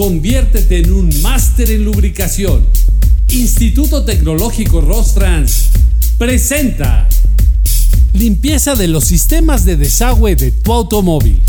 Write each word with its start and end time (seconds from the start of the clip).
Conviértete 0.00 0.78
en 0.78 0.94
un 0.94 1.10
máster 1.20 1.70
en 1.70 1.84
lubricación. 1.84 2.64
Instituto 3.28 4.02
Tecnológico 4.02 4.80
Rostrans 4.80 5.68
presenta 6.16 7.06
Limpieza 8.14 8.74
de 8.76 8.88
los 8.88 9.04
sistemas 9.04 9.66
de 9.66 9.76
desagüe 9.76 10.36
de 10.36 10.52
tu 10.52 10.72
automóvil. 10.72 11.42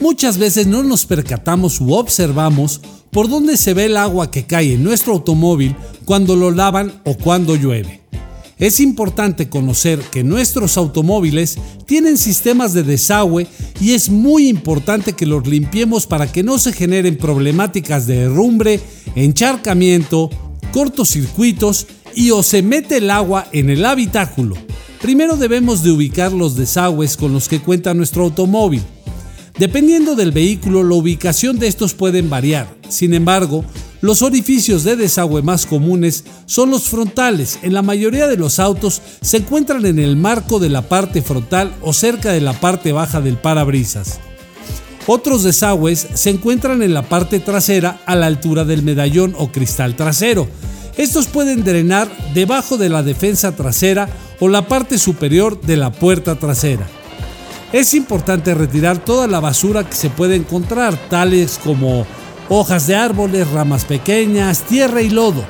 Muchas 0.00 0.38
veces 0.38 0.66
no 0.66 0.82
nos 0.82 1.06
percatamos 1.06 1.80
u 1.80 1.92
observamos 1.94 2.80
por 3.16 3.30
dónde 3.30 3.56
se 3.56 3.72
ve 3.72 3.86
el 3.86 3.96
agua 3.96 4.30
que 4.30 4.44
cae 4.44 4.74
en 4.74 4.84
nuestro 4.84 5.14
automóvil 5.14 5.74
cuando 6.04 6.36
lo 6.36 6.50
lavan 6.50 7.00
o 7.06 7.16
cuando 7.16 7.56
llueve. 7.56 8.02
Es 8.58 8.78
importante 8.78 9.48
conocer 9.48 10.00
que 10.00 10.22
nuestros 10.22 10.76
automóviles 10.76 11.56
tienen 11.86 12.18
sistemas 12.18 12.74
de 12.74 12.82
desagüe 12.82 13.46
y 13.80 13.92
es 13.94 14.10
muy 14.10 14.50
importante 14.50 15.14
que 15.14 15.24
los 15.24 15.46
limpiemos 15.46 16.06
para 16.06 16.30
que 16.30 16.42
no 16.42 16.58
se 16.58 16.74
generen 16.74 17.16
problemáticas 17.16 18.06
de 18.06 18.16
derrumbre, 18.16 18.80
encharcamiento, 19.14 20.28
cortocircuitos 20.70 21.86
y 22.14 22.32
o 22.32 22.42
se 22.42 22.60
mete 22.60 22.98
el 22.98 23.10
agua 23.10 23.48
en 23.50 23.70
el 23.70 23.86
habitáculo. 23.86 24.56
Primero 25.00 25.38
debemos 25.38 25.82
de 25.82 25.92
ubicar 25.92 26.32
los 26.32 26.54
desagües 26.54 27.16
con 27.16 27.32
los 27.32 27.48
que 27.48 27.62
cuenta 27.62 27.94
nuestro 27.94 28.24
automóvil. 28.24 28.82
Dependiendo 29.58 30.16
del 30.16 30.32
vehículo, 30.32 30.84
la 30.84 30.96
ubicación 30.96 31.58
de 31.58 31.68
estos 31.68 31.94
pueden 31.94 32.28
variar. 32.28 32.75
Sin 32.88 33.14
embargo, 33.14 33.64
los 34.00 34.22
orificios 34.22 34.84
de 34.84 34.96
desagüe 34.96 35.42
más 35.42 35.66
comunes 35.66 36.24
son 36.46 36.70
los 36.70 36.84
frontales. 36.84 37.58
En 37.62 37.74
la 37.74 37.82
mayoría 37.82 38.26
de 38.26 38.36
los 38.36 38.58
autos 38.58 39.02
se 39.20 39.38
encuentran 39.38 39.86
en 39.86 39.98
el 39.98 40.16
marco 40.16 40.58
de 40.58 40.68
la 40.68 40.82
parte 40.82 41.22
frontal 41.22 41.74
o 41.82 41.92
cerca 41.92 42.32
de 42.32 42.40
la 42.40 42.52
parte 42.52 42.92
baja 42.92 43.20
del 43.20 43.36
parabrisas. 43.36 44.20
Otros 45.06 45.44
desagües 45.44 46.06
se 46.14 46.30
encuentran 46.30 46.82
en 46.82 46.92
la 46.92 47.02
parte 47.02 47.38
trasera 47.38 48.00
a 48.06 48.16
la 48.16 48.26
altura 48.26 48.64
del 48.64 48.82
medallón 48.82 49.34
o 49.38 49.52
cristal 49.52 49.94
trasero. 49.94 50.48
Estos 50.96 51.26
pueden 51.26 51.62
drenar 51.62 52.08
debajo 52.34 52.76
de 52.76 52.88
la 52.88 53.02
defensa 53.02 53.54
trasera 53.54 54.08
o 54.40 54.48
la 54.48 54.66
parte 54.66 54.98
superior 54.98 55.60
de 55.60 55.76
la 55.76 55.92
puerta 55.92 56.36
trasera. 56.36 56.86
Es 57.72 57.94
importante 57.94 58.54
retirar 58.54 59.04
toda 59.04 59.26
la 59.26 59.40
basura 59.40 59.88
que 59.88 59.94
se 59.94 60.10
puede 60.10 60.36
encontrar, 60.36 60.96
tales 61.08 61.60
como 61.62 62.06
hojas 62.48 62.86
de 62.86 62.96
árboles, 62.96 63.50
ramas 63.50 63.84
pequeñas, 63.84 64.62
tierra 64.62 65.02
y 65.02 65.10
lodo. 65.10 65.44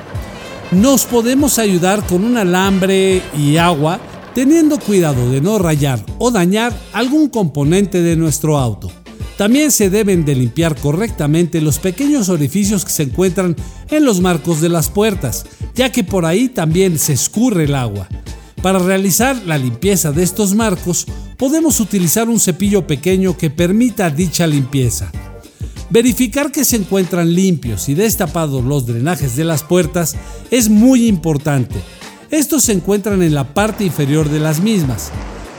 Nos 0.71 1.05
podemos 1.05 1.59
ayudar 1.59 2.05
con 2.05 2.23
un 2.23 2.37
alambre 2.37 3.21
y 3.37 3.57
agua, 3.57 3.99
teniendo 4.33 4.79
cuidado 4.79 5.31
de 5.31 5.41
no 5.41 5.57
rayar 5.59 6.03
o 6.19 6.31
dañar 6.31 6.77
algún 6.93 7.29
componente 7.29 8.01
de 8.01 8.15
nuestro 8.15 8.57
auto. 8.57 8.91
También 9.37 9.71
se 9.71 9.89
deben 9.89 10.25
de 10.25 10.35
limpiar 10.35 10.75
correctamente 10.75 11.61
los 11.61 11.77
pequeños 11.77 12.27
orificios 12.29 12.83
que 12.83 12.91
se 12.91 13.03
encuentran 13.03 13.55
en 13.89 14.03
los 14.03 14.19
marcos 14.19 14.61
de 14.61 14.69
las 14.69 14.89
puertas, 14.89 15.45
ya 15.75 15.91
que 15.91 16.03
por 16.03 16.25
ahí 16.25 16.49
también 16.49 16.97
se 16.97 17.13
escurre 17.13 17.65
el 17.65 17.75
agua. 17.75 18.07
Para 18.63 18.79
realizar 18.79 19.39
la 19.45 19.59
limpieza 19.59 20.11
de 20.11 20.23
estos 20.23 20.55
marcos, 20.55 21.05
podemos 21.37 21.79
utilizar 21.79 22.27
un 22.27 22.39
cepillo 22.39 22.87
pequeño 22.87 23.37
que 23.37 23.51
permita 23.51 24.09
dicha 24.09 24.47
limpieza. 24.47 25.11
Verificar 25.89 26.51
que 26.51 26.65
se 26.65 26.75
encuentran 26.75 27.33
limpios 27.33 27.87
y 27.87 27.93
destapados 27.93 28.63
los 28.63 28.85
drenajes 28.85 29.37
de 29.37 29.45
las 29.45 29.63
puertas 29.63 30.15
es 30.51 30.67
muy 30.67 31.07
importante. 31.07 31.75
Estos 32.29 32.63
se 32.63 32.73
encuentran 32.73 33.23
en 33.23 33.33
la 33.33 33.53
parte 33.53 33.85
inferior 33.85 34.27
de 34.27 34.39
las 34.39 34.59
mismas. 34.59 35.11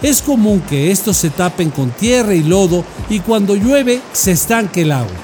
Es 0.02 0.20
común 0.20 0.62
que 0.68 0.90
estos 0.90 1.16
se 1.16 1.30
tapen 1.30 1.70
con 1.70 1.90
tierra 1.90 2.34
y 2.34 2.42
lodo 2.42 2.84
y 3.08 3.20
cuando 3.20 3.56
llueve 3.56 4.02
se 4.12 4.32
estanque 4.32 4.82
el 4.82 4.92
agua. 4.92 5.16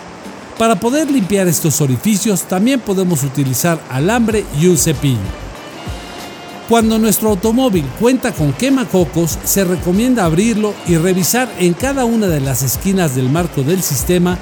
Para 0.58 0.80
poder 0.80 1.10
limpiar 1.10 1.48
estos 1.48 1.82
orificios 1.82 2.44
también 2.44 2.80
podemos 2.80 3.24
utilizar 3.24 3.78
alambre 3.90 4.46
y 4.58 4.68
un 4.68 4.78
cepillo. 4.78 5.18
Cuando 6.66 6.98
nuestro 6.98 7.28
automóvil 7.28 7.84
cuenta 8.00 8.32
con 8.32 8.54
quemacocos, 8.54 9.38
se 9.44 9.64
recomienda 9.64 10.24
abrirlo 10.24 10.72
y 10.88 10.96
revisar 10.96 11.52
en 11.58 11.74
cada 11.74 12.06
una 12.06 12.26
de 12.26 12.40
las 12.40 12.62
esquinas 12.62 13.14
del 13.14 13.28
marco 13.28 13.62
del 13.62 13.82
sistema 13.82 14.38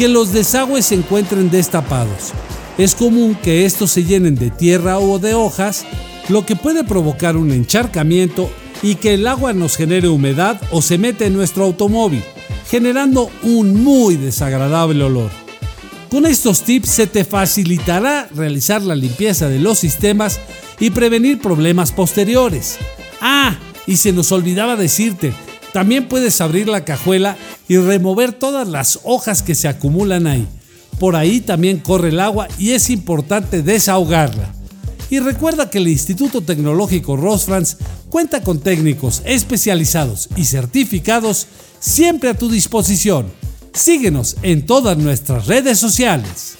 que 0.00 0.08
los 0.08 0.32
desagües 0.32 0.86
se 0.86 0.94
encuentren 0.94 1.50
destapados. 1.50 2.32
Es 2.78 2.94
común 2.94 3.36
que 3.42 3.66
estos 3.66 3.90
se 3.90 4.02
llenen 4.02 4.34
de 4.34 4.48
tierra 4.48 4.98
o 4.98 5.18
de 5.18 5.34
hojas, 5.34 5.84
lo 6.30 6.46
que 6.46 6.56
puede 6.56 6.84
provocar 6.84 7.36
un 7.36 7.50
encharcamiento 7.50 8.50
y 8.82 8.94
que 8.94 9.12
el 9.12 9.26
agua 9.26 9.52
nos 9.52 9.76
genere 9.76 10.08
humedad 10.08 10.58
o 10.70 10.80
se 10.80 10.96
mete 10.96 11.26
en 11.26 11.34
nuestro 11.34 11.64
automóvil, 11.64 12.22
generando 12.70 13.30
un 13.42 13.84
muy 13.84 14.16
desagradable 14.16 15.04
olor. 15.04 15.30
Con 16.08 16.24
estos 16.24 16.62
tips 16.62 16.88
se 16.88 17.06
te 17.06 17.26
facilitará 17.26 18.26
realizar 18.34 18.80
la 18.80 18.94
limpieza 18.94 19.50
de 19.50 19.58
los 19.58 19.80
sistemas 19.80 20.40
y 20.78 20.88
prevenir 20.88 21.42
problemas 21.42 21.92
posteriores. 21.92 22.78
Ah, 23.20 23.58
y 23.86 23.98
se 23.98 24.12
nos 24.12 24.32
olvidaba 24.32 24.76
decirte, 24.76 25.34
también 25.72 26.08
puedes 26.08 26.40
abrir 26.40 26.68
la 26.68 26.84
cajuela 26.84 27.36
y 27.68 27.76
remover 27.78 28.32
todas 28.32 28.66
las 28.66 29.00
hojas 29.04 29.42
que 29.42 29.54
se 29.54 29.68
acumulan 29.68 30.26
ahí. 30.26 30.46
Por 30.98 31.16
ahí 31.16 31.40
también 31.40 31.78
corre 31.78 32.08
el 32.08 32.20
agua 32.20 32.48
y 32.58 32.72
es 32.72 32.90
importante 32.90 33.62
desahogarla. 33.62 34.54
Y 35.08 35.18
recuerda 35.18 35.70
que 35.70 35.78
el 35.78 35.88
Instituto 35.88 36.40
Tecnológico 36.40 37.16
Rosfrans 37.16 37.78
cuenta 38.10 38.42
con 38.42 38.60
técnicos 38.60 39.22
especializados 39.24 40.28
y 40.36 40.44
certificados 40.44 41.46
siempre 41.80 42.30
a 42.30 42.34
tu 42.34 42.48
disposición. 42.48 43.32
Síguenos 43.72 44.36
en 44.42 44.66
todas 44.66 44.98
nuestras 44.98 45.46
redes 45.46 45.78
sociales. 45.78 46.59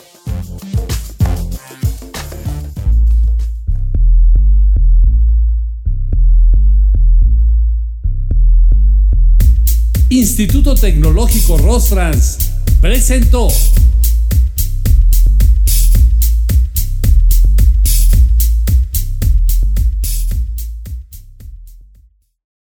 Instituto 10.12 10.75
Tecnológico 10.75 11.56
Rostrans 11.56 12.50
presentó 12.81 13.47